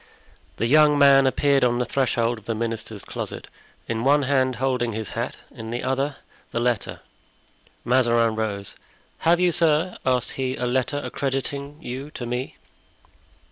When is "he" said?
10.31-10.55